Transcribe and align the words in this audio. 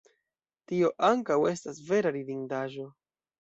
Tio 0.71 0.89
ankaŭ 1.09 1.37
estas 1.51 1.83
vera 1.91 2.13
ridindaĵo. 2.17 2.89